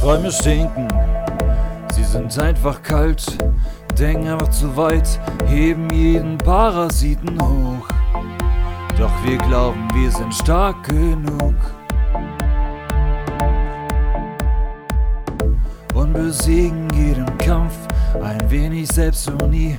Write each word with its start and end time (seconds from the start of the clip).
Träume 0.00 0.32
stinken, 0.32 0.88
sie 1.92 2.02
sind 2.02 2.38
einfach 2.38 2.82
kalt, 2.82 3.26
denken 3.98 4.28
einfach 4.28 4.48
zu 4.48 4.74
weit, 4.74 5.20
heben 5.46 5.90
jeden 5.90 6.38
Parasiten 6.38 7.38
hoch. 7.40 7.86
Doch 8.96 9.12
wir 9.24 9.36
glauben, 9.36 9.86
wir 9.94 10.10
sind 10.10 10.32
stark 10.32 10.84
genug. 10.84 11.54
Besiegen 16.18 16.88
jeden 16.94 17.38
Kampf, 17.38 17.74
ein 18.20 18.50
wenig 18.50 18.88
Selbstironie 18.88 19.78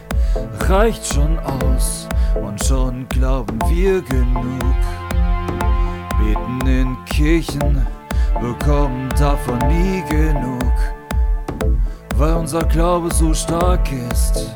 reicht 0.62 1.06
schon 1.06 1.38
aus. 1.40 2.08
Und 2.42 2.64
schon 2.64 3.08
glauben 3.10 3.60
wir 3.70 4.02
genug. 4.02 4.76
Beten 6.18 6.68
in 6.68 6.98
Kirchen, 7.06 7.86
bekommen 8.40 9.10
davon 9.18 9.60
nie 9.68 10.02
genug. 10.10 10.74
Weil 12.16 12.36
unser 12.36 12.64
Glaube 12.64 13.12
so 13.14 13.34
stark 13.34 13.92
ist. 13.92 14.56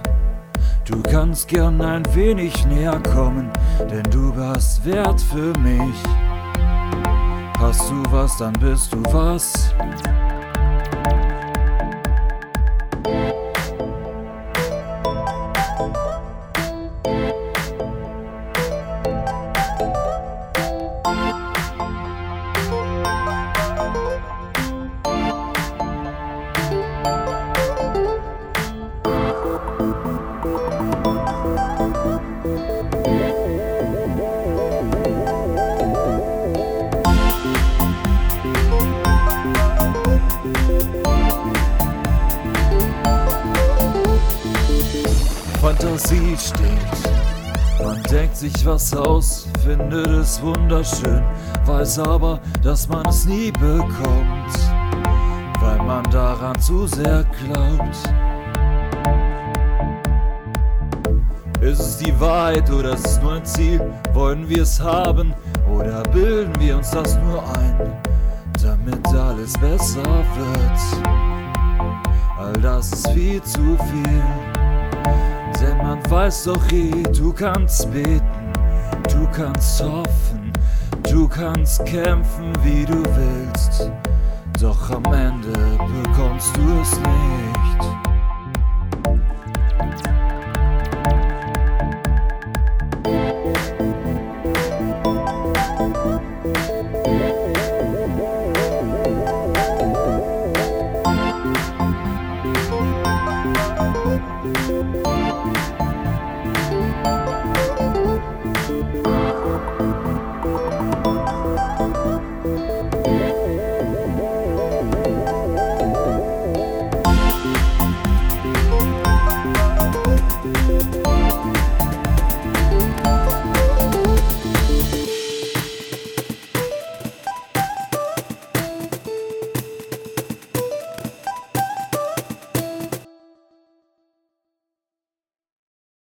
Du 0.85 1.01
kannst 1.03 1.47
gern 1.47 1.81
ein 1.81 2.03
wenig 2.15 2.65
näher 2.67 3.01
kommen, 3.13 3.49
denn 3.79 4.03
du 4.09 4.33
hast 4.35 4.85
Wert 4.85 5.19
für 5.19 5.57
mich. 5.59 5.95
Hast 7.59 7.89
du 7.89 8.03
was, 8.11 8.37
dann 8.37 8.53
bist 8.53 8.93
du 8.93 9.03
was. 9.11 9.73
Fantasie 45.63 46.35
steht. 46.37 47.81
Man 47.81 48.03
denkt 48.11 48.35
sich 48.35 48.65
was 48.65 48.93
aus, 48.93 49.47
findet 49.63 50.07
es 50.07 50.41
wunderschön, 50.41 51.23
weiß 51.65 51.99
aber, 51.99 52.41
dass 52.61 52.89
man 52.89 53.05
es 53.05 53.23
nie 53.23 53.49
bekommt, 53.49 54.53
weil 55.61 55.77
man 55.77 56.03
daran 56.11 56.59
zu 56.59 56.85
sehr 56.85 57.23
glaubt. 57.39 57.95
Ist 61.61 61.79
es 61.79 61.97
die 61.97 62.19
Wahrheit 62.19 62.69
oder 62.69 62.95
ist 62.95 63.07
es 63.07 63.21
nur 63.21 63.35
ein 63.35 63.45
Ziel? 63.45 63.79
Wollen 64.11 64.49
wir 64.49 64.63
es 64.63 64.81
haben 64.81 65.33
oder 65.73 66.03
bilden 66.11 66.53
wir 66.59 66.75
uns 66.75 66.91
das 66.91 67.17
nur 67.19 67.41
ein, 67.55 68.03
damit 68.61 69.07
alles 69.07 69.53
besser 69.53 70.03
wird? 70.03 71.05
All 72.37 72.51
das 72.61 72.91
ist 72.91 73.09
viel 73.11 73.41
zu 73.43 73.77
viel. 73.77 74.52
Denn 75.63 75.77
man 75.77 76.11
weiß 76.11 76.43
doch 76.43 76.71
eh, 76.73 76.91
du 77.17 77.31
kannst 77.31 77.89
beten, 77.93 78.51
du 79.09 79.25
kannst 79.33 79.81
hoffen, 79.81 80.51
du 81.09 81.25
kannst 81.27 81.85
kämpfen, 81.85 82.51
wie 82.63 82.85
du 82.85 83.01
willst. 83.15 83.89
Doch 84.59 84.91
am 84.91 85.05
Ende 85.05 85.53
bekommst 86.03 86.55
du 86.57 86.81
es 86.81 86.91
nicht. 86.99 87.12